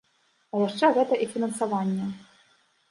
[0.53, 2.11] А яшчэ гэта і фінансаванне.